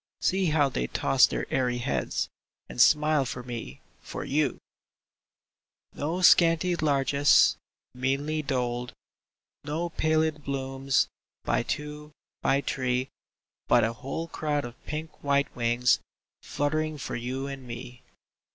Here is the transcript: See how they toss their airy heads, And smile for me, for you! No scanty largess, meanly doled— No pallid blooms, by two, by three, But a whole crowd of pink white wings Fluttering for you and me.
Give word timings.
See 0.19 0.47
how 0.47 0.67
they 0.67 0.87
toss 0.87 1.27
their 1.27 1.45
airy 1.53 1.77
heads, 1.77 2.27
And 2.67 2.81
smile 2.81 3.23
for 3.23 3.43
me, 3.43 3.81
for 4.01 4.23
you! 4.25 4.57
No 5.93 6.21
scanty 6.23 6.75
largess, 6.75 7.55
meanly 7.93 8.41
doled— 8.41 8.93
No 9.63 9.91
pallid 9.91 10.43
blooms, 10.43 11.07
by 11.43 11.61
two, 11.61 12.13
by 12.41 12.61
three, 12.61 13.09
But 13.67 13.83
a 13.83 13.93
whole 13.93 14.27
crowd 14.27 14.65
of 14.65 14.83
pink 14.87 15.23
white 15.23 15.55
wings 15.55 15.99
Fluttering 16.41 16.97
for 16.97 17.15
you 17.15 17.45
and 17.45 17.67
me. 17.67 18.01